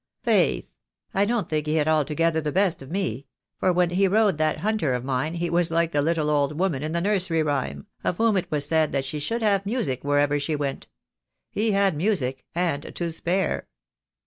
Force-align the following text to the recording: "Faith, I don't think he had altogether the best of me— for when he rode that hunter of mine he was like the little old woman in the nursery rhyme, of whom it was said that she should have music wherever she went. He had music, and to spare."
"Faith, 0.23 0.71
I 1.13 1.25
don't 1.25 1.47
think 1.47 1.67
he 1.67 1.75
had 1.75 1.87
altogether 1.87 2.41
the 2.41 2.51
best 2.51 2.81
of 2.81 2.89
me— 2.89 3.27
for 3.59 3.71
when 3.71 3.91
he 3.91 4.07
rode 4.07 4.39
that 4.39 4.57
hunter 4.61 4.95
of 4.95 5.03
mine 5.05 5.35
he 5.35 5.47
was 5.47 5.69
like 5.69 5.91
the 5.91 6.01
little 6.01 6.27
old 6.31 6.57
woman 6.57 6.81
in 6.81 6.91
the 6.91 7.01
nursery 7.01 7.43
rhyme, 7.43 7.85
of 8.03 8.17
whom 8.17 8.35
it 8.35 8.49
was 8.49 8.65
said 8.65 8.93
that 8.93 9.05
she 9.05 9.19
should 9.19 9.43
have 9.43 9.63
music 9.63 10.03
wherever 10.03 10.39
she 10.39 10.55
went. 10.55 10.87
He 11.51 11.73
had 11.73 11.95
music, 11.95 12.45
and 12.55 12.95
to 12.95 13.11
spare." 13.11 13.67